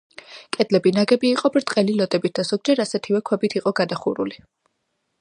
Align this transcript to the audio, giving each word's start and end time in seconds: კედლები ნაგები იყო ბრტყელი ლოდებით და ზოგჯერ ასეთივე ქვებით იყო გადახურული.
კედლები 0.55 0.93
ნაგები 0.95 1.29
იყო 1.33 1.51
ბრტყელი 1.57 1.97
ლოდებით 2.01 2.35
და 2.41 2.49
ზოგჯერ 2.51 2.83
ასეთივე 2.87 3.25
ქვებით 3.31 3.59
იყო 3.63 3.79
გადახურული. 3.83 4.43